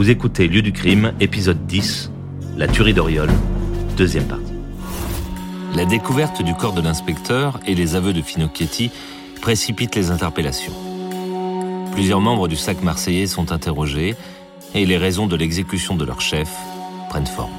Vous 0.00 0.08
écoutez 0.08 0.48
Lieu 0.48 0.62
du 0.62 0.72
crime, 0.72 1.12
épisode 1.20 1.66
10, 1.66 2.10
La 2.56 2.66
tuerie 2.66 2.94
d'Oriol, 2.94 3.28
deuxième 3.98 4.26
partie. 4.26 4.54
La 5.74 5.84
découverte 5.84 6.40
du 6.40 6.54
corps 6.54 6.72
de 6.72 6.80
l'inspecteur 6.80 7.60
et 7.66 7.74
les 7.74 7.96
aveux 7.96 8.14
de 8.14 8.22
Finocchietti 8.22 8.90
précipitent 9.42 9.94
les 9.94 10.10
interpellations. 10.10 10.72
Plusieurs 11.92 12.22
membres 12.22 12.48
du 12.48 12.56
SAC 12.56 12.82
marseillais 12.82 13.26
sont 13.26 13.52
interrogés 13.52 14.16
et 14.74 14.86
les 14.86 14.96
raisons 14.96 15.26
de 15.26 15.36
l'exécution 15.36 15.96
de 15.96 16.06
leur 16.06 16.22
chef 16.22 16.48
prennent 17.10 17.26
forme. 17.26 17.52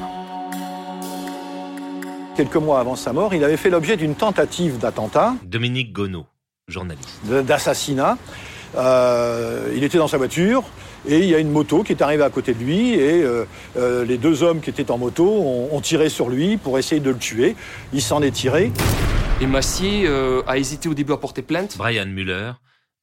Quelques 2.36 2.56
mois 2.56 2.80
avant 2.80 2.96
sa 2.96 3.14
mort, 3.14 3.36
il 3.36 3.44
avait 3.44 3.56
fait 3.56 3.70
l'objet 3.70 3.98
d'une 3.98 4.16
tentative 4.16 4.80
d'attentat. 4.80 5.36
Dominique 5.44 5.94
Gonneau, 5.94 6.26
journaliste. 6.68 7.20
D'assassinat. 7.24 8.18
Euh, 8.78 9.72
il 9.76 9.84
était 9.84 10.00
dans 10.00 10.08
sa 10.08 10.18
voiture 10.18 10.64
et 11.08 11.20
il 11.20 11.26
y 11.26 11.36
a 11.36 11.40
une 11.40 11.52
moto 11.52 11.84
qui 11.84 11.94
est 11.94 12.02
arrivée 12.02 12.24
à 12.24 12.30
côté 12.30 12.54
de 12.54 12.60
lui 12.60 12.94
et 12.94 13.24
euh, 13.24 13.46
euh, 13.78 14.06
les 14.06 14.18
deux 14.18 14.44
hommes 14.44 14.62
qui 14.62 14.70
étaient 14.70 14.92
en 14.92 14.98
moto 14.98 15.26
ont, 15.26 15.82
tiré 15.82 16.10
sur 16.10 16.30
lui 16.30 16.58
pour 16.58 16.78
essayer 16.78 17.02
de 17.02 17.10
le 17.10 17.18
tuer. 17.18 17.56
Il 17.94 18.02
s'en 18.02 18.22
est 18.22 18.32
tiré. 18.32 18.72
Et 19.42 19.48
Massier 19.48 20.08
a 20.46 20.58
hésité 20.58 20.88
au 20.88 20.94
début 20.94 21.14
à 21.14 21.18
porter 21.18 21.42
plainte. 21.42 21.76
Brian 21.78 22.06
Muller, 22.06 22.52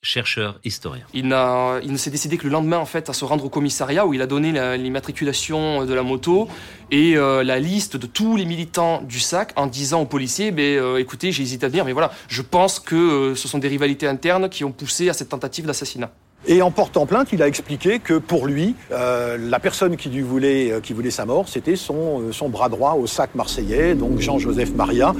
chercheur 0.02 0.60
historien. 0.64 1.04
Il, 1.12 1.24
il 1.24 1.92
ne 1.92 1.96
s'est 1.96 2.10
décidé 2.10 2.38
que 2.38 2.44
le 2.44 2.50
lendemain 2.50 2.78
en 2.78 2.86
fait 2.86 3.10
à 3.10 3.12
se 3.12 3.24
rendre 3.24 3.44
au 3.44 3.48
commissariat 3.48 4.06
où 4.06 4.14
il 4.14 4.22
a 4.22 4.26
donné 4.26 4.76
l'immatriculation 4.76 5.84
de 5.84 5.94
la 5.94 6.02
moto 6.02 6.48
et 6.90 7.16
euh, 7.16 7.42
la 7.42 7.58
liste 7.58 7.96
de 7.96 8.06
tous 8.06 8.36
les 8.36 8.44
militants 8.44 9.02
du 9.02 9.18
SAC 9.18 9.52
en 9.56 9.66
disant 9.66 10.02
aux 10.02 10.06
policiers 10.06 10.52
ben, 10.52 10.62
euh, 10.62 10.96
écoutez 10.98 11.32
j'ai 11.32 11.42
hésité 11.42 11.66
à 11.66 11.68
venir 11.68 11.84
mais 11.84 11.92
voilà 11.92 12.12
je 12.28 12.42
pense 12.42 12.78
que 12.78 12.94
euh, 12.94 13.34
ce 13.34 13.48
sont 13.48 13.58
des 13.58 13.68
rivalités 13.68 14.06
internes 14.06 14.48
qui 14.48 14.64
ont 14.64 14.72
poussé 14.72 15.08
à 15.08 15.12
cette 15.12 15.30
tentative 15.30 15.66
d'assassinat. 15.66 16.12
Et 16.46 16.62
en 16.62 16.70
portant 16.70 17.04
plainte, 17.04 17.28
il 17.32 17.42
a 17.42 17.48
expliqué 17.48 17.98
que 17.98 18.14
pour 18.14 18.46
lui, 18.46 18.74
la 18.90 19.60
personne 19.60 19.96
qui 19.96 20.08
lui 20.08 20.22
voulait, 20.22 20.80
voulait 20.90 21.10
sa 21.10 21.26
mort, 21.26 21.48
c'était 21.48 21.76
son, 21.76 22.32
son 22.32 22.48
bras 22.48 22.68
droit 22.68 22.92
au 22.92 23.06
SAC 23.06 23.34
marseillais, 23.34 23.94
donc 23.94 24.20
Jean-Joseph 24.20 24.74
Maria, 24.74 25.14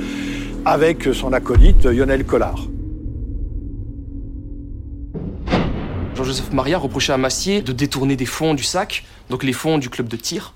avec 0.64 1.08
son 1.12 1.32
acolyte 1.32 1.84
Lionel 1.84 2.24
Collard. 2.24 2.68
Jean-Joseph 6.18 6.52
Maria 6.52 6.78
reprochait 6.78 7.12
à 7.12 7.16
Massier 7.16 7.62
de 7.62 7.70
détourner 7.70 8.16
des 8.16 8.26
fonds 8.26 8.54
du 8.54 8.64
SAC, 8.64 9.04
donc 9.30 9.44
les 9.44 9.52
fonds 9.52 9.78
du 9.78 9.88
club 9.88 10.08
de 10.08 10.16
tir, 10.16 10.52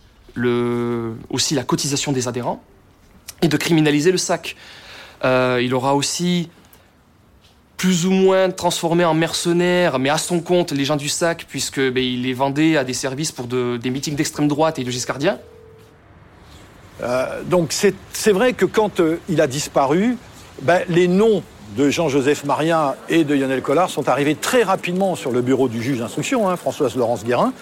aussi 1.31 1.55
la 1.55 1.63
cotisation 1.63 2.11
des 2.11 2.27
adhérents, 2.27 2.63
et 3.43 3.49
de 3.49 3.57
criminaliser 3.57 4.11
le 4.11 4.19
SAC. 4.19 4.57
Euh, 5.25 5.61
il 5.63 5.73
aura 5.73 5.95
aussi 5.95 6.51
plus 7.83 8.07
ou 8.07 8.13
moins 8.13 8.49
transformé 8.49 9.05
en 9.05 9.13
mercenaires, 9.13 9.99
mais 9.99 10.09
à 10.09 10.17
son 10.17 10.39
compte, 10.39 10.71
les 10.71 10.85
gens 10.85 10.95
du 10.95 11.09
SAC, 11.09 11.47
puisque 11.49 11.81
ben, 11.81 12.01
il 12.01 12.23
les 12.23 12.33
vendait 12.33 12.77
à 12.77 12.85
des 12.85 12.93
services 12.93 13.33
pour 13.33 13.49
des 13.49 13.91
meetings 13.91 14.15
d'extrême 14.15 14.47
droite 14.47 14.79
et 14.79 14.85
de 14.85 14.91
giscardien. 14.93 15.41
Euh, 17.03 17.43
donc 17.43 17.73
c'est 17.73 18.31
vrai 18.31 18.53
que 18.53 18.67
quand 18.67 19.01
euh, 19.01 19.19
il 19.29 19.41
a 19.41 19.49
disparu, 19.49 20.17
ben, 20.63 20.83
les 20.89 21.09
noms 21.09 21.43
de 21.77 21.91
Jean-Joseph 21.91 22.45
Marien 22.45 22.95
et 23.09 23.25
de 23.25 23.35
Lionel 23.35 23.63
Collard 23.63 23.91
sont 23.91 24.09
arrivés 24.09 24.37
très 24.37 24.63
rapidement 24.63 25.17
sur 25.17 25.33
le 25.33 25.43
bureau 25.43 25.69
du 25.69 25.83
juge 25.83 25.99
d'instruction, 25.99 26.49
hein, 26.49 26.57
Françoise 26.57 26.95
Laurence 26.95 27.25
Guérin. 27.25 27.53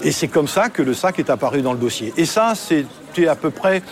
Et 0.00 0.10
c'est 0.10 0.28
comme 0.28 0.48
ça 0.48 0.70
que 0.70 0.80
le 0.80 0.94
sac 0.94 1.18
est 1.18 1.28
apparu 1.28 1.60
dans 1.60 1.74
le 1.74 1.78
dossier. 1.78 2.14
Et 2.16 2.24
ça, 2.24 2.54
c'était 2.54 3.28
à 3.28 3.36
peu 3.36 3.50
près 3.50 3.82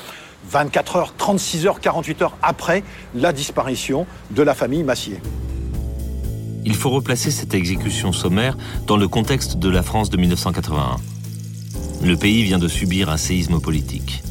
24 0.48 0.96
heures, 0.96 1.14
36 1.18 1.66
heures, 1.66 1.80
48 1.80 2.22
heures 2.22 2.36
après 2.40 2.82
la 3.14 3.34
disparition 3.34 4.06
de 4.30 4.42
la 4.42 4.54
famille 4.54 4.82
Massier. 4.82 5.20
Il 6.64 6.74
faut 6.74 6.90
replacer 6.90 7.30
cette 7.30 7.54
exécution 7.54 8.12
sommaire 8.12 8.56
dans 8.86 8.96
le 8.96 9.08
contexte 9.08 9.58
de 9.58 9.68
la 9.68 9.82
France 9.82 10.10
de 10.10 10.16
1981. 10.16 10.96
Le 12.02 12.16
pays 12.16 12.42
vient 12.44 12.58
de 12.58 12.68
subir 12.68 13.10
un 13.10 13.16
séisme 13.16 13.60
politique. 13.60 14.22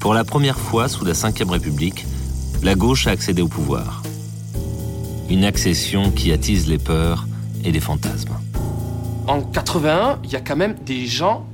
Pour 0.00 0.14
la 0.14 0.24
première 0.24 0.58
fois 0.58 0.88
sous 0.88 1.04
la 1.04 1.12
Ve 1.12 1.50
République, 1.50 2.06
la 2.62 2.74
gauche 2.74 3.06
a 3.06 3.10
accédé 3.10 3.42
au 3.42 3.48
pouvoir. 3.48 4.02
Une 5.28 5.44
accession 5.44 6.10
qui 6.10 6.32
attise 6.32 6.68
les 6.68 6.78
peurs 6.78 7.26
et 7.64 7.72
les 7.72 7.80
fantasmes. 7.80 8.36
En 9.26 9.42
81, 9.42 10.20
il 10.24 10.30
y 10.30 10.36
a 10.36 10.40
quand 10.40 10.56
même 10.56 10.74
des 10.86 11.06
gens, 11.06 11.46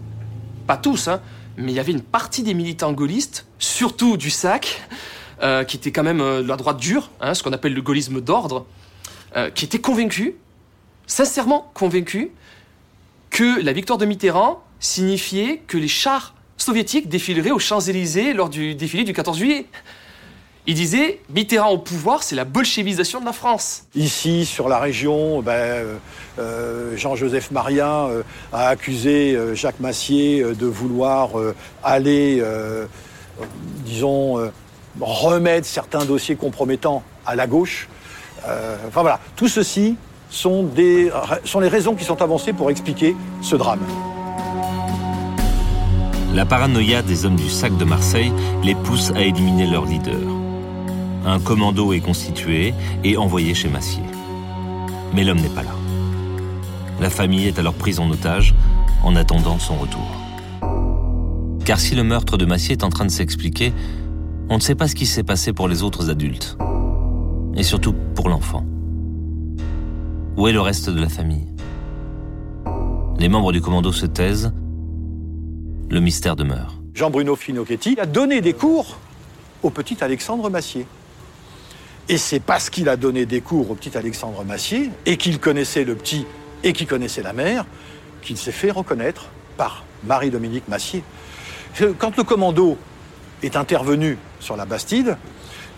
pas 0.67 0.77
tous, 0.77 1.09
hein, 1.09 1.21
mais 1.57 1.73
il 1.73 1.75
y 1.75 1.81
avait 1.81 1.93
une 1.93 2.03
partie 2.03 2.43
des 2.43 2.55
militants 2.55 2.93
gaullistes, 2.93 3.47
surtout 3.59 4.17
du 4.17 4.31
SAC, 4.31 4.83
euh, 5.43 5.65
qui 5.65 5.77
était 5.77 5.91
quand 5.91 6.05
même 6.05 6.21
euh, 6.21 6.43
la 6.43 6.57
droite 6.57 6.79
dure, 6.79 7.11
hein, 7.21 7.35
ce 7.35 7.43
qu'on 7.43 7.53
appelle 7.53 7.75
le 7.75 7.83
gaullisme 7.83 8.21
d'ordre, 8.21 8.67
euh, 9.37 9.51
qui 9.51 9.65
étaient 9.65 9.81
convaincus, 9.81 10.33
sincèrement 11.09 11.71
convaincus, 11.75 12.29
que 13.31 13.61
la 13.63 13.73
victoire 13.73 13.99
de 13.99 14.07
Mitterrand 14.07 14.63
signifiait 14.79 15.61
que 15.67 15.77
les 15.77 15.89
chars 15.89 16.35
soviétiques 16.57 17.09
défileraient 17.09 17.51
aux 17.51 17.59
Champs-Élysées 17.59 18.33
lors 18.33 18.49
du 18.49 18.77
défilé 18.77 19.03
du 19.03 19.13
14 19.13 19.39
juillet. 19.39 19.67
Il 20.69 20.75
disait 20.75 21.21
Mitterrand 21.31 21.71
au 21.71 21.79
pouvoir, 21.79 22.23
c'est 22.23 22.37
la 22.37 22.45
bolchevisation 22.45 23.19
de 23.19 23.25
la 23.25 23.33
France. 23.33 23.87
Ici, 23.97 24.47
sur 24.47 24.69
la 24.69 24.79
région, 24.79 25.43
ben, 25.43 25.53
euh, 25.53 25.97
euh, 26.39 26.97
Jean-Joseph 26.97 27.51
Maria 27.51 28.09
a 28.53 28.69
accusé 28.69 29.37
Jacques 29.55 29.81
Massier 29.81 30.45
de 30.45 30.67
vouloir 30.67 31.31
aller, 31.83 32.41
disons, 33.85 34.51
remettre 35.01 35.67
certains 35.67 36.05
dossiers 36.05 36.37
compromettants 36.37 37.03
à 37.27 37.35
la 37.35 37.49
gauche. 37.49 37.89
Enfin 38.89 39.03
voilà, 39.03 39.21
tout 39.37 39.49
ceci 39.49 39.97
sont, 40.31 40.65
des, 40.65 41.11
sont 41.45 41.61
les 41.61 41.69
raisons 41.69 41.95
qui 41.95 42.05
sont 42.05 42.21
avancées 42.23 42.53
pour 42.53 42.71
expliquer 42.71 43.17
ce 43.41 43.57
drame. 43.57 43.81
La 46.35 46.45
paranoïa 46.45 47.03
des 47.03 47.27
hommes 47.27 47.37
du 47.37 47.49
sac 47.49 47.77
de 47.77 47.85
Marseille 47.85 48.33
les 48.65 48.75
pousse 48.75 49.13
à 49.15 49.21
éliminer 49.21 49.67
leur 49.67 49.85
leader 49.85 50.19
un 51.27 51.41
commando 51.41 51.93
est 51.93 52.01
constitué 52.01 52.75
et 53.03 53.17
envoyé 53.17 53.55
chez 53.55 53.69
Massier. 53.69 54.03
Mais 55.15 55.25
l'homme 55.25 55.41
n'est 55.41 55.49
pas 55.49 55.63
là. 55.63 55.75
La 57.01 57.09
famille 57.09 57.47
est 57.47 57.59
alors 57.59 57.75
prise 57.75 57.99
en 57.99 58.11
otage 58.11 58.55
en 59.03 59.17
attendant 59.17 59.59
son 59.59 59.77
retour. 59.77 60.07
Car 61.65 61.81
si 61.81 61.95
le 61.95 62.05
meurtre 62.05 62.37
de 62.37 62.45
Massier 62.45 62.73
est 62.73 62.85
en 62.85 62.91
train 62.91 63.07
de 63.07 63.11
s'expliquer, 63.11 63.73
on 64.51 64.57
ne 64.57 64.61
sait 64.61 64.75
pas 64.75 64.87
ce 64.87 64.95
qui 64.95 65.07
s'est 65.07 65.23
passé 65.23 65.53
pour 65.55 65.67
les 65.67 65.83
autres 65.83 66.11
adultes. 66.11 66.59
Et 67.57 67.63
surtout 67.63 67.95
pour 68.15 68.29
l'enfant. 68.29 68.65
Où 70.37 70.49
est 70.49 70.53
le 70.53 70.61
reste 70.61 70.91
de 70.91 71.01
la 71.01 71.09
famille? 71.09 71.47
Les 73.19 73.29
membres 73.29 73.53
du 73.53 73.61
commando 73.61 73.93
se 73.93 74.07
taisent. 74.07 74.53
Le 75.89 76.01
mystère 76.01 76.35
demeure. 76.35 76.81
Jean-Bruno 76.95 77.37
Finocchetti 77.37 77.97
a 78.01 78.07
donné 78.07 78.41
des 78.41 78.55
cours 78.55 78.99
au 79.63 79.71
petit 79.71 80.03
Alexandre 80.03 80.51
Massier. 80.51 80.87
Et 82.09 82.19
c'est 82.19 82.41
parce 82.41 82.71
qu'il 82.71 82.89
a 82.89 82.97
donné 82.97 83.25
des 83.25 83.41
cours 83.41 83.71
au 83.71 83.75
petit 83.75 83.97
Alexandre 83.97 84.45
Massier 84.45 84.91
et 85.07 85.17
qu'il 85.17 85.39
connaissait 85.39 85.85
le 85.85 85.95
petit 85.95 86.27
et 86.65 86.73
qu'il 86.73 86.89
connaissait 86.89 87.23
la 87.23 87.33
mère 87.33 87.67
qu'il 88.21 88.37
s'est 88.37 88.53
fait 88.53 88.71
reconnaître 88.71 89.27
par 89.57 89.85
Marie-Dominique 90.05 90.67
Massier. 90.69 91.05
Quand 91.99 92.17
le 92.17 92.25
commando 92.25 92.77
est 93.43 93.57
intervenu 93.57 94.19
sur 94.41 94.57
la 94.57 94.65
Bastide, 94.65 95.17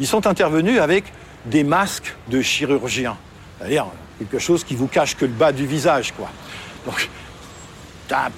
ils 0.00 0.06
sont 0.06 0.26
intervenus 0.26 0.80
avec 0.80 1.12
des 1.46 1.64
masques 1.64 2.14
de 2.28 2.42
chirurgiens. 2.42 3.16
C'est-à-dire 3.58 3.86
quelque 4.18 4.38
chose 4.38 4.64
qui 4.64 4.74
vous 4.74 4.86
cache 4.86 5.16
que 5.16 5.24
le 5.24 5.32
bas 5.32 5.52
du 5.52 5.66
visage, 5.66 6.12
quoi. 6.12 6.28
Donc, 6.84 7.08
c'est 8.08 8.14
un 8.14 8.30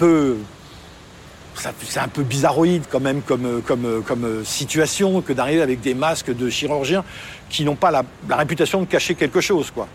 peu 2.09 2.23
bizarroïde 2.23 2.85
quand 2.91 3.01
même 3.01 3.23
comme, 3.23 3.63
comme, 3.63 4.03
comme 4.07 4.45
situation 4.45 5.21
que 5.21 5.33
d'arriver 5.33 5.63
avec 5.63 5.81
des 5.81 5.95
masques 5.95 6.35
de 6.35 6.49
chirurgiens 6.49 7.05
qui 7.51 7.65
n'ont 7.65 7.75
pas 7.75 7.91
la, 7.91 8.05
réputation 8.31 8.81
de 8.81 8.87
cacher 8.87 9.15
quelque 9.15 9.41
chose. 9.41 9.71
Quoi. 9.71 9.89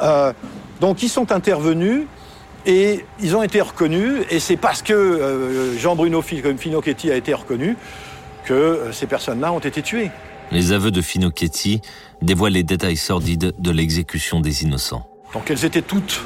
Euh, 0.00 0.32
donc 0.80 1.02
ils 1.02 1.08
sont 1.08 1.32
intervenus 1.32 2.02
et 2.66 3.04
ils 3.20 3.36
ont 3.36 3.42
été 3.42 3.60
reconnus 3.60 4.24
et 4.30 4.40
c'est 4.40 4.56
parce 4.56 4.82
que 4.82 4.92
euh, 4.92 5.78
Jean-Bruno 5.78 6.22
Finocchetti 6.22 7.10
a 7.10 7.16
été 7.16 7.32
reconnu 7.32 7.76
que 8.44 8.54
euh, 8.54 8.92
ces 8.92 9.06
personnes-là 9.06 9.52
ont 9.52 9.58
été 9.58 9.82
tuées. 9.82 10.10
Les 10.52 10.72
aveux 10.72 10.90
de 10.90 11.02
Finocchetti 11.02 11.80
dévoilent 12.22 12.52
les 12.52 12.62
détails 12.62 12.96
sordides 12.96 13.54
de 13.58 13.70
l'exécution 13.70 14.40
des 14.40 14.62
innocents. 14.62 15.08
Donc 15.32 15.50
elles 15.50 15.64
étaient 15.64 15.82
toutes 15.82 16.22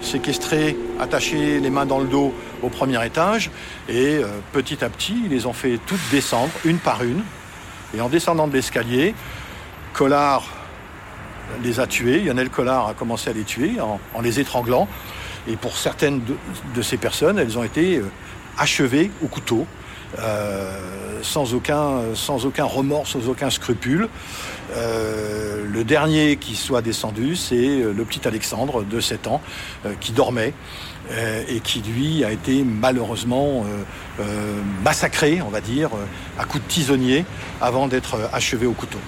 séquestrées, 0.00 0.76
attachées 1.00 1.60
les 1.60 1.70
mains 1.70 1.86
dans 1.86 1.98
le 1.98 2.06
dos 2.06 2.32
au 2.62 2.68
premier 2.68 3.04
étage. 3.04 3.50
Et 3.88 4.20
petit 4.52 4.84
à 4.84 4.88
petit, 4.88 5.16
ils 5.24 5.30
les 5.30 5.46
ont 5.46 5.52
fait 5.52 5.78
toutes 5.86 6.00
descendre, 6.10 6.52
une 6.64 6.78
par 6.78 7.02
une. 7.02 7.22
Et 7.96 8.00
en 8.00 8.08
descendant 8.08 8.48
de 8.48 8.52
l'escalier, 8.52 9.14
Collard 9.92 10.46
les 11.62 11.80
a 11.80 11.86
tués, 11.86 12.22
Yannel 12.22 12.50
Collard 12.50 12.88
a 12.88 12.94
commencé 12.94 13.30
à 13.30 13.32
les 13.32 13.44
tuer 13.44 13.76
en, 13.80 14.20
les 14.20 14.40
étranglant. 14.40 14.88
Et 15.48 15.56
pour 15.56 15.76
certaines 15.76 16.20
de, 16.74 16.82
ces 16.82 16.98
personnes, 16.98 17.38
elles 17.38 17.58
ont 17.58 17.64
été 17.64 17.96
euh, 17.96 18.10
achevées 18.58 19.10
au 19.22 19.28
couteau, 19.28 19.66
euh, 20.18 20.78
sans, 21.22 21.54
aucun, 21.54 22.64
remords, 22.64 23.06
sans 23.06 23.28
aucun 23.28 23.50
scrupule. 23.50 24.08
Euh, 24.76 25.64
le 25.70 25.84
dernier 25.84 26.36
qui 26.36 26.56
soit 26.56 26.82
descendu, 26.82 27.36
c'est 27.36 27.82
le 27.82 28.04
petit 28.04 28.26
Alexandre 28.26 28.84
de 28.84 29.00
7 29.00 29.26
ans 29.26 29.40
qui 30.00 30.12
dormait 30.12 30.52
et 31.48 31.60
qui 31.60 31.80
lui 31.80 32.22
a 32.22 32.32
été 32.32 32.62
malheureusement 32.64 33.64
massacré, 34.84 35.40
on 35.40 35.48
va 35.48 35.62
dire, 35.62 35.88
à 36.38 36.44
coups 36.44 36.62
de 36.62 36.68
tisonnier 36.68 37.24
avant 37.62 37.88
d'être 37.88 38.18
achevé 38.32 38.66
au 38.66 38.72
couteau. 38.72 38.98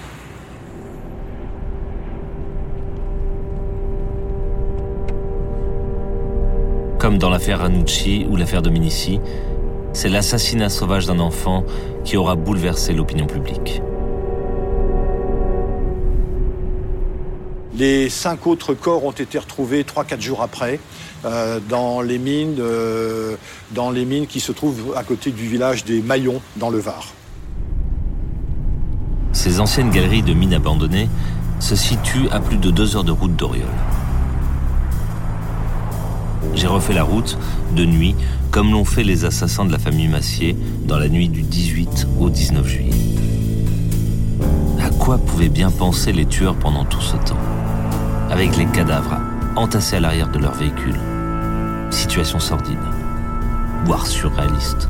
Comme 7.01 7.17
dans 7.17 7.31
l'affaire 7.31 7.61
Ranucci 7.61 8.27
ou 8.29 8.37
l'affaire 8.37 8.61
Dominici, 8.61 9.21
c'est 9.93 10.09
l'assassinat 10.09 10.69
sauvage 10.69 11.07
d'un 11.07 11.19
enfant 11.19 11.65
qui 12.05 12.17
aura 12.17 12.37
bouleversé 12.37 12.93
l'opinion 12.93 13.27
publique. 13.27 13.83
Les 17.77 18.11
cinq 18.11 18.47
autres 18.47 18.75
corps 18.75 19.05
ont 19.05 19.11
été 19.13 19.39
retrouvés 19.39 19.85
3-4 19.85 20.21
jours 20.21 20.43
après 20.43 20.81
euh, 21.25 21.61
dans, 21.69 22.03
les 22.03 22.19
mines, 22.19 22.57
euh, 22.59 23.37
dans 23.71 23.91
les 23.91 24.05
mines 24.05 24.27
qui 24.27 24.41
se 24.41 24.53
trouvent 24.53 24.95
à 24.97 25.03
côté 25.03 25.31
du 25.31 25.47
village 25.47 25.85
des 25.85 26.03
Maillons 26.03 26.43
dans 26.57 26.71
le 26.71 26.79
Var. 26.79 27.15
Ces 29.33 29.61
anciennes 29.61 29.91
galeries 29.91 30.23
de 30.23 30.35
mines 30.35 30.55
abandonnées 30.55 31.09
se 31.59 31.77
situent 31.77 32.29
à 32.31 32.41
plus 32.41 32.57
de 32.57 32.71
deux 32.71 32.97
heures 32.97 33.05
de 33.05 33.13
route 33.13 33.37
d'Oriol. 33.37 33.69
J'ai 36.55 36.67
refait 36.67 36.93
la 36.93 37.05
route, 37.05 37.39
de 37.77 37.85
nuit, 37.85 38.15
comme 38.51 38.73
l'ont 38.73 38.85
fait 38.85 39.05
les 39.05 39.25
assassins 39.25 39.65
de 39.65 39.73
la 39.73 39.79
famille 39.79 40.09
Massier 40.09 40.57
dans 40.85 40.99
la 40.99 41.09
nuit 41.09 41.29
du 41.29 41.43
18 41.43 42.09
au 42.19 42.31
19 42.31 42.67
juillet. 42.67 42.91
À 44.81 44.91
quoi 44.91 45.19
pouvaient 45.19 45.49
bien 45.49 45.71
penser 45.71 46.13
les 46.13 46.27
tueurs 46.27 46.57
pendant 46.57 46.85
tout 46.85 47.01
ce 47.01 47.17
temps 47.17 47.39
Avec 48.31 48.57
les 48.57 48.67
cadavres 48.67 49.19
entassés 49.57 49.97
à 49.97 50.01
l'arrière 50.01 50.31
de 50.31 50.39
leur 50.39 50.55
véhicule. 50.55 50.97
Situation 51.91 52.41
sordide, 52.41 52.79
voire 53.85 54.07
surréaliste. 54.07 54.89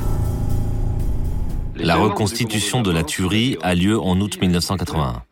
La 1.77 1.97
reconstitution 1.97 2.83
de 2.83 2.91
la 2.91 3.03
tuerie 3.03 3.56
a 3.63 3.75
lieu 3.75 3.99
en 3.99 4.21
août 4.21 4.39
1981. 4.41 5.23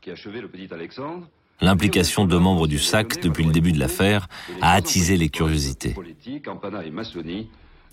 L'implication 1.61 2.25
de 2.25 2.37
membres 2.37 2.67
du 2.67 2.79
SAC 2.79 3.21
depuis 3.21 3.45
le 3.45 3.53
début 3.53 3.73
de 3.73 3.79
l'affaire 3.79 4.29
a 4.63 4.73
attisé 4.73 5.17
les 5.17 5.29
curiosités. 5.29 5.95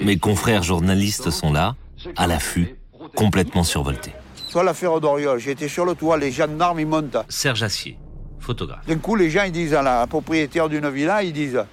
Mes 0.02 0.18
confrères 0.18 0.64
journalistes 0.64 1.30
sont 1.30 1.54
là, 1.54 1.76
à 2.18 2.28
l'affût, 2.28 2.76
complètement 3.16 3.64
survoltés. 3.64 4.14
Soit 4.48 4.64
l'affaire 4.64 5.00
d'Oriol, 5.00 5.40
j'étais 5.40 5.68
sur 5.68 5.86
le 5.86 5.96
toit, 5.96 6.18
les 6.18 6.32
gendarmes 6.32 6.80
ils 6.80 6.88
montent. 6.88 7.18
Serge 7.30 7.64
Assier, 7.64 7.98
photographe. 8.40 8.86
D'un 8.88 8.98
coup, 8.98 9.16
les 9.16 9.30
gens 9.30 9.44
ils 9.44 9.52
disent 9.52 9.74
à 9.74 9.82
la 9.82 10.06
propriétaire 10.08 10.70
d'une 10.70 10.90
villa, 10.90 11.24
ils 11.24 11.34
disent 11.34 11.64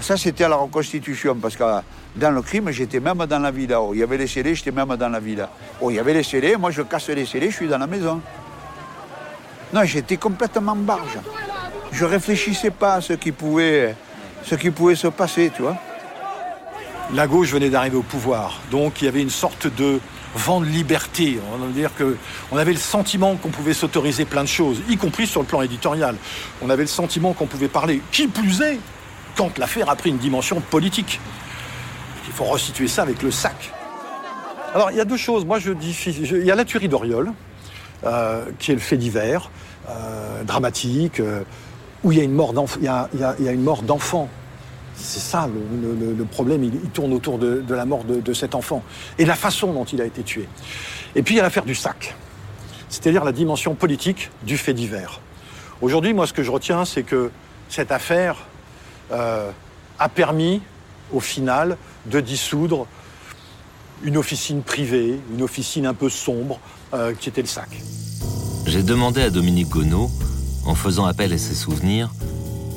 ça 0.00 0.16
c'était 0.16 0.44
à 0.44 0.48
la 0.48 0.56
reconstitution, 0.56 1.34
parce 1.36 1.56
que 1.56 1.64
dans 2.16 2.30
le 2.30 2.42
crime, 2.42 2.70
j'étais 2.70 3.00
même 3.00 3.24
dans 3.26 3.38
la 3.38 3.50
villa. 3.50 3.80
Oh, 3.80 3.92
il 3.94 4.00
y 4.00 4.02
avait 4.02 4.18
les 4.18 4.26
scellés, 4.26 4.54
j'étais 4.54 4.72
même 4.72 4.94
dans 4.96 5.08
la 5.08 5.20
villa. 5.20 5.50
Oh, 5.80 5.90
il 5.90 5.96
y 5.96 5.98
avait 5.98 6.14
les 6.14 6.22
scellés, 6.22 6.56
moi 6.56 6.70
je 6.70 6.82
casse 6.82 7.08
les 7.08 7.26
scellés, 7.26 7.50
je 7.50 7.56
suis 7.56 7.68
dans 7.68 7.78
la 7.78 7.86
maison. 7.86 8.20
Non, 9.72 9.84
j'étais 9.84 10.16
complètement 10.16 10.76
barge. 10.76 11.18
Je 11.92 12.04
réfléchissais 12.04 12.70
pas 12.70 12.94
à 12.94 13.00
ce 13.00 13.14
qui 13.14 13.32
pouvait, 13.32 13.94
ce 14.44 14.54
qui 14.54 14.70
pouvait 14.70 14.96
se 14.96 15.08
passer, 15.08 15.50
tu 15.54 15.62
vois. 15.62 15.76
La 17.12 17.26
gauche 17.26 17.50
venait 17.50 17.70
d'arriver 17.70 17.96
au 17.96 18.02
pouvoir, 18.02 18.60
donc 18.70 19.02
il 19.02 19.06
y 19.06 19.08
avait 19.08 19.22
une 19.22 19.30
sorte 19.30 19.66
de 19.66 19.98
vent 20.36 20.60
de 20.60 20.66
liberté. 20.66 21.40
On 21.52 21.88
que 21.96 22.16
on 22.52 22.56
avait 22.56 22.72
le 22.72 22.78
sentiment 22.78 23.34
qu'on 23.34 23.48
pouvait 23.48 23.74
s'autoriser 23.74 24.24
plein 24.24 24.42
de 24.42 24.48
choses, 24.48 24.80
y 24.88 24.96
compris 24.96 25.26
sur 25.26 25.40
le 25.40 25.46
plan 25.46 25.60
éditorial. 25.60 26.14
On 26.62 26.70
avait 26.70 26.84
le 26.84 26.88
sentiment 26.88 27.32
qu'on 27.32 27.46
pouvait 27.46 27.68
parler. 27.68 28.00
Qui 28.12 28.28
plus 28.28 28.60
est, 28.60 28.78
quand 29.36 29.58
l'affaire 29.58 29.90
a 29.90 29.96
pris 29.96 30.10
une 30.10 30.18
dimension 30.18 30.60
politique. 30.60 31.20
Il 32.28 32.32
faut 32.32 32.44
resituer 32.44 32.86
ça 32.86 33.02
avec 33.02 33.22
le 33.22 33.32
sac. 33.32 33.72
Alors, 34.72 34.92
il 34.92 34.96
y 34.96 35.00
a 35.00 35.04
deux 35.04 35.16
choses. 35.16 35.44
Moi, 35.44 35.58
je 35.58 35.72
dis, 35.72 35.98
il 36.06 36.44
y 36.44 36.50
a 36.52 36.54
la 36.54 36.64
tuerie 36.64 36.88
d'Oriol, 36.88 37.32
euh, 38.04 38.44
qui 38.60 38.70
est 38.70 38.74
le 38.74 38.80
fait 38.80 38.96
divers, 38.96 39.50
euh, 39.88 40.44
dramatique, 40.44 41.18
euh, 41.18 41.42
où 42.04 42.12
il 42.12 42.18
y 42.18 42.20
a 42.20 42.24
une 42.24 42.34
mort 42.34 42.52
d'enfant. 42.52 44.28
C'est 45.02 45.20
ça 45.20 45.48
le, 45.48 46.24
problème, 46.24 46.64
il, 46.64 46.72
tourne 46.90 47.12
autour 47.12 47.38
de, 47.38 47.64
la 47.68 47.84
mort 47.84 48.04
de, 48.04 48.32
cet 48.32 48.54
enfant 48.54 48.82
et 49.18 49.24
la 49.24 49.34
façon 49.34 49.72
dont 49.72 49.84
il 49.84 50.00
a 50.00 50.04
été 50.04 50.22
tué. 50.22 50.48
Et 51.14 51.22
puis 51.22 51.34
il 51.34 51.36
y 51.38 51.40
a 51.40 51.42
l'affaire 51.42 51.64
du 51.64 51.74
sac, 51.74 52.14
c'est-à-dire 52.88 53.24
la 53.24 53.32
dimension 53.32 53.74
politique 53.74 54.30
du 54.44 54.56
fait 54.56 54.74
divers. 54.74 55.20
Aujourd'hui, 55.80 56.12
moi, 56.12 56.26
ce 56.26 56.32
que 56.32 56.42
je 56.42 56.50
retiens, 56.50 56.84
c'est 56.84 57.02
que 57.02 57.30
cette 57.68 57.90
affaire 57.90 58.36
a 59.10 60.08
permis, 60.08 60.60
au 61.12 61.20
final, 61.20 61.76
de 62.06 62.20
dissoudre 62.20 62.86
une 64.02 64.16
officine 64.16 64.62
privée, 64.62 65.20
une 65.32 65.42
officine 65.42 65.86
un 65.86 65.94
peu 65.94 66.08
sombre, 66.08 66.58
euh, 66.94 67.14
qui 67.14 67.28
était 67.28 67.42
le 67.42 67.46
sac. 67.46 67.68
J'ai 68.66 68.82
demandé 68.82 69.22
à 69.22 69.30
Dominique 69.30 69.68
Gonneau, 69.68 70.10
en 70.64 70.74
faisant 70.74 71.04
appel 71.04 71.32
à 71.32 71.38
ses 71.38 71.54
souvenirs, 71.54 72.10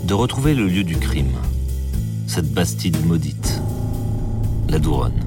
de 0.04 0.14
retrouver 0.14 0.54
le 0.54 0.68
lieu 0.68 0.84
du 0.84 0.98
crime, 0.98 1.38
cette 2.34 2.52
bastide 2.52 3.06
maudite, 3.06 3.62
la 4.68 4.80
Douronne. 4.80 5.24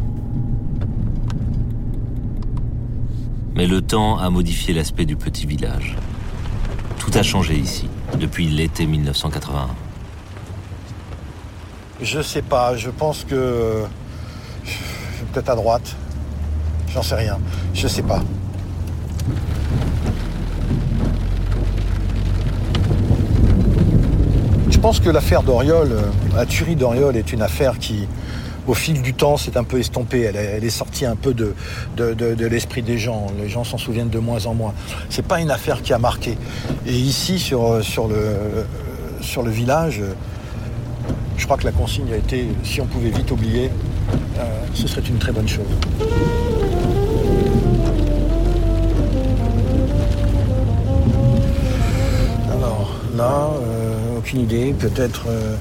Mais 3.54 3.68
le 3.68 3.80
temps 3.80 4.18
a 4.18 4.28
modifié 4.28 4.74
l'aspect 4.74 5.04
du 5.04 5.14
petit 5.14 5.46
village. 5.46 5.94
Tout 6.98 7.12
a 7.14 7.22
changé 7.22 7.56
ici, 7.56 7.88
depuis 8.18 8.48
l'été 8.48 8.86
1981. 8.86 9.68
Je 12.00 12.20
sais 12.22 12.42
pas, 12.42 12.76
je 12.76 12.90
pense 12.90 13.22
que. 13.22 13.84
Peut-être 15.32 15.50
à 15.50 15.54
droite. 15.54 15.94
J'en 16.92 17.02
sais 17.02 17.14
rien. 17.14 17.38
Je 17.72 17.86
sais 17.86 18.02
pas. 18.02 18.24
Je 24.68 24.75
pense 24.86 25.00
que 25.00 25.10
l'affaire 25.10 25.42
d'Oriol, 25.42 25.90
euh, 25.90 26.02
la 26.36 26.46
tuerie 26.46 26.76
d'Oriol 26.76 27.16
est 27.16 27.32
une 27.32 27.42
affaire 27.42 27.76
qui, 27.80 28.06
au 28.68 28.74
fil 28.74 29.02
du 29.02 29.14
temps, 29.14 29.36
s'est 29.36 29.56
un 29.56 29.64
peu 29.64 29.80
estompée. 29.80 30.20
Elle, 30.20 30.62
est 30.62 30.70
sortie 30.70 31.04
un 31.04 31.16
peu 31.16 31.34
de, 31.34 31.54
l'esprit 32.46 32.82
des 32.82 32.96
gens. 32.96 33.26
Les 33.36 33.48
gens 33.48 33.64
s'en 33.64 33.78
souviennent 33.78 34.10
de 34.10 34.20
moins 34.20 34.46
en 34.46 34.54
moins. 34.54 34.74
C'est 35.10 35.26
pas 35.26 35.40
une 35.40 35.50
affaire 35.50 35.82
qui 35.82 35.92
a 35.92 35.98
marqué. 35.98 36.38
Et 36.86 36.92
ici, 36.92 37.40
sur, 37.40 37.82
sur, 37.82 38.06
le, 38.06 38.36
sur 39.22 39.42
le 39.42 39.50
village, 39.50 40.02
je 41.36 41.44
crois 41.44 41.56
que 41.56 41.64
la 41.64 41.72
consigne 41.72 42.12
a 42.12 42.16
été, 42.16 42.46
si 42.62 42.80
on 42.80 42.86
pouvait 42.86 43.10
vite 43.10 43.32
oublier, 43.32 43.72
euh, 44.38 44.42
ce 44.72 44.86
serait 44.86 45.02
une 45.08 45.18
très 45.18 45.32
bonne 45.32 45.48
chose. 45.48 45.66
Là, 53.16 53.50
euh, 53.60 54.18
aucune 54.18 54.40
idée, 54.40 54.74
peut-être 54.78 55.24
euh, 55.28 55.56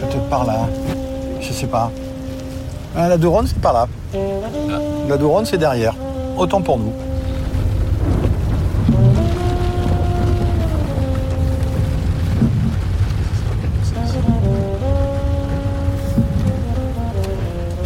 peut-être 0.00 0.28
par 0.28 0.44
là. 0.44 0.68
Je 1.40 1.52
sais 1.52 1.66
pas. 1.66 1.90
Ah, 2.96 3.08
la 3.08 3.16
Douronne, 3.16 3.46
c'est 3.46 3.60
par 3.60 3.72
là. 3.72 3.86
La 5.08 5.16
Douronne, 5.16 5.44
c'est 5.44 5.58
derrière. 5.58 5.94
Autant 6.36 6.60
pour 6.60 6.78
nous. 6.78 6.92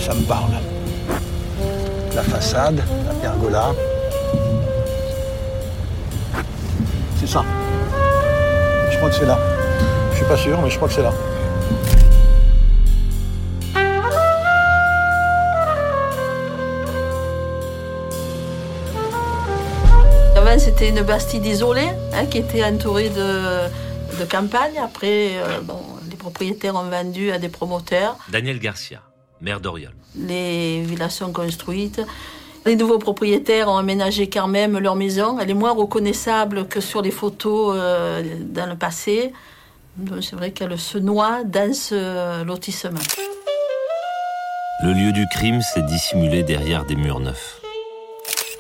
ça 0.02 0.14
me 0.14 0.22
parle. 0.26 0.52
La 2.14 2.22
façade, 2.22 2.82
la 3.06 3.14
pergola. 3.14 3.70
C'est 7.18 7.28
ça. 7.28 7.44
Je 9.02 9.08
crois 9.08 9.18
que 9.18 9.20
c'est 9.20 9.26
là. 9.26 9.38
Je 10.12 10.16
suis 10.18 10.26
pas 10.26 10.36
sûr, 10.36 10.62
mais 10.62 10.70
je 10.70 10.76
crois 10.76 10.86
que 10.86 10.94
c'est 10.94 11.02
là. 11.02 11.12
Avant, 20.36 20.56
c'était 20.56 20.90
une 20.90 21.02
bastide 21.02 21.44
isolée 21.44 21.88
hein, 22.12 22.26
qui 22.26 22.38
était 22.38 22.62
entourée 22.62 23.08
de, 23.08 24.20
de 24.20 24.24
campagne. 24.30 24.78
Après, 24.80 25.30
euh, 25.34 25.60
bon, 25.64 25.80
les 26.08 26.14
propriétaires 26.16 26.76
ont 26.76 26.88
vendu 26.88 27.32
à 27.32 27.40
des 27.40 27.48
promoteurs. 27.48 28.16
Daniel 28.28 28.60
Garcia 28.60 29.00
maire 29.40 29.60
d'Oriol. 29.60 29.92
Les 30.14 30.82
villas 30.82 31.10
sont 31.10 31.32
construites. 31.32 32.00
Les 32.64 32.76
nouveaux 32.76 32.98
propriétaires 32.98 33.68
ont 33.68 33.76
aménagé 33.76 34.28
quand 34.28 34.46
même 34.46 34.78
leur 34.78 34.94
maison. 34.94 35.38
Elle 35.40 35.50
est 35.50 35.54
moins 35.54 35.72
reconnaissable 35.72 36.68
que 36.68 36.80
sur 36.80 37.02
les 37.02 37.10
photos 37.10 37.74
euh, 37.76 38.22
dans 38.40 38.66
le 38.66 38.76
passé. 38.76 39.32
C'est 40.20 40.36
vrai 40.36 40.52
qu'elle 40.52 40.78
se 40.78 40.96
noie 40.96 41.42
dans 41.44 41.74
ce 41.74 42.44
lotissement. 42.44 43.00
Le 44.84 44.92
lieu 44.92 45.12
du 45.12 45.26
crime 45.26 45.60
s'est 45.60 45.82
dissimulé 45.82 46.44
derrière 46.44 46.84
des 46.84 46.96
murs 46.96 47.20
neufs. 47.20 47.60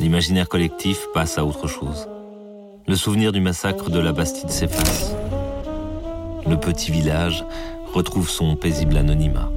L'imaginaire 0.00 0.48
collectif 0.48 0.98
passe 1.14 1.38
à 1.38 1.44
autre 1.44 1.68
chose. 1.68 2.08
Le 2.88 2.96
souvenir 2.96 3.30
du 3.30 3.40
massacre 3.40 3.88
de 3.88 4.00
la 4.00 4.12
Bastide 4.12 4.50
s'efface. 4.50 5.12
Le 6.46 6.56
petit 6.56 6.90
village 6.90 7.44
retrouve 7.94 8.28
son 8.28 8.56
paisible 8.56 8.96
anonymat 8.96 9.48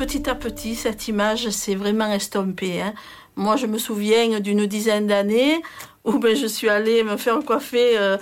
petit 0.00 0.30
à 0.30 0.34
petit, 0.34 0.76
cette 0.76 1.08
image 1.08 1.50
s'est 1.50 1.74
vraiment 1.74 2.10
estompée. 2.10 2.80
Hein. 2.80 2.94
Moi, 3.40 3.56
je 3.56 3.64
me 3.64 3.78
souviens 3.78 4.38
d'une 4.38 4.66
dizaine 4.66 5.06
d'années 5.06 5.62
où 6.04 6.18
ben, 6.18 6.36
je 6.36 6.46
suis 6.46 6.68
allée 6.68 7.02
me 7.02 7.16
faire 7.16 7.38
coiffer 7.38 7.96
euh, 7.96 8.18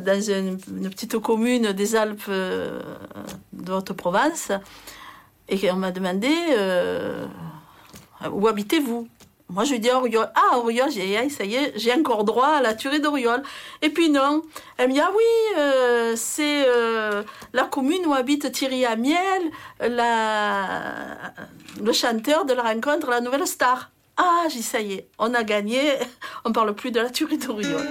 dans 0.00 0.20
une, 0.22 0.56
petite 0.88 1.18
commune 1.18 1.72
des 1.72 1.94
Alpes 1.94 2.22
euh, 2.30 2.80
de 3.52 3.72
Haute-Provence. 3.72 4.52
Et 5.50 5.70
on 5.70 5.76
m'a 5.76 5.90
demandé 5.90 6.34
euh, 6.52 7.26
où 8.32 8.48
habitez-vous? 8.48 9.06
Moi, 9.50 9.64
je 9.64 9.72
lui 9.72 9.80
dis 9.80 9.90
Auriol. 9.90 10.30
Ah, 10.34 10.56
Auriol, 10.56 10.90
ça 10.90 11.44
y 11.44 11.54
est, 11.54 11.74
j'ai 11.76 11.92
encore 11.92 12.24
droit 12.24 12.48
à 12.48 12.62
la 12.62 12.72
tuerie 12.72 13.02
d'Auriol. 13.02 13.42
Et 13.82 13.90
puis 13.90 14.08
non. 14.08 14.40
Elle 14.78 14.88
me 14.88 14.94
dit, 14.94 15.00
ah 15.00 15.10
oui, 15.14 15.58
euh, 15.58 16.14
c'est 16.16 16.64
euh, 16.66 17.22
la 17.52 17.64
commune 17.64 18.06
où 18.06 18.14
habite 18.14 18.50
Thierry 18.50 18.86
Amiel, 18.86 19.42
le 19.82 19.92
chanteur 21.92 22.46
de 22.46 22.54
la 22.54 22.62
rencontre 22.62 23.10
La 23.10 23.20
Nouvelle 23.20 23.46
Star. 23.46 23.90
Ah, 24.16 24.46
j'ai 24.50 24.62
ça 24.62 24.80
y 24.80 24.94
est, 24.94 25.08
on 25.18 25.34
a 25.34 25.44
gagné, 25.44 25.80
on 26.46 26.52
parle 26.52 26.74
plus 26.74 26.90
de 26.90 27.00
la 27.00 27.10
tuerie 27.10 27.36
d'Auriol. 27.36 27.86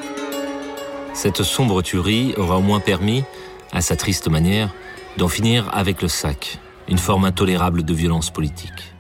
Cette 1.14 1.44
sombre 1.44 1.84
tuerie 1.84 2.34
aura 2.36 2.58
au 2.58 2.62
moins 2.62 2.80
permis, 2.80 3.24
à 3.72 3.82
sa 3.82 3.96
triste 3.96 4.28
manière, 4.28 4.74
d'en 5.18 5.28
finir 5.28 5.70
avec 5.72 6.02
le 6.02 6.08
sac, 6.08 6.58
une 6.88 6.98
forme 6.98 7.26
intolérable 7.26 7.84
de 7.84 7.94
violence 7.94 8.32
politique. 8.32 8.96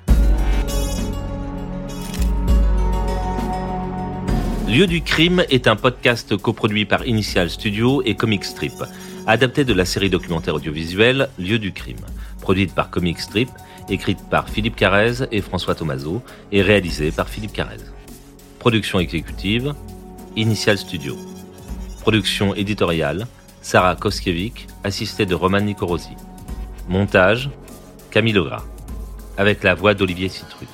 Lieu 4.68 4.86
du 4.86 5.02
crime 5.02 5.44
est 5.50 5.68
un 5.68 5.76
podcast 5.76 6.38
coproduit 6.38 6.86
par 6.86 7.08
Initial 7.08 7.50
Studio 7.50 8.04
et 8.06 8.16
Comic 8.16 8.46
Strip, 8.46 8.84
adapté 9.26 9.64
de 9.64 9.74
la 9.74 9.86
série 9.86 10.12
documentaire 10.12 10.56
audiovisuelle 10.56 11.30
Lieu 11.40 11.58
du 11.58 11.72
crime, 11.72 12.06
produite 12.46 12.76
par 12.76 12.92
Comic 12.92 13.20
Strip, 13.20 13.50
écrite 13.90 14.20
par 14.30 14.50
Philippe 14.50 14.76
Carrez 14.76 15.26
et 15.32 15.42
François 15.42 15.74
Tomaso 15.74 16.22
et 16.52 16.62
réalisée 16.62 17.12
par 17.12 17.28
Philippe 17.28 17.54
Carrez. 17.54 17.84
Production 18.60 19.00
exécutive 19.00 19.74
Initial 20.36 20.78
Studio. 20.78 21.18
Production 22.02 22.54
éditoriale 22.54 23.26
Sarah 23.64 23.96
Koskiewicz, 23.96 24.68
assistée 24.84 25.26
de 25.26 25.34
Roman 25.34 25.62
Nicorosi. 25.62 26.14
Montage 26.88 27.50
Camille 28.12 28.34
Legras, 28.34 28.66
avec 29.40 29.64
la 29.64 29.74
voix 29.74 29.96
d'Olivier 29.96 30.30
Citruc. 30.30 30.70